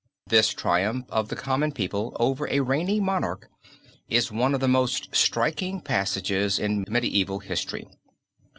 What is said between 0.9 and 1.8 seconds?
of the common